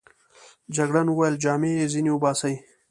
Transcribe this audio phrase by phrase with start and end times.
[0.75, 2.55] جګړن وویل: جامې يې ځینې وباسئ.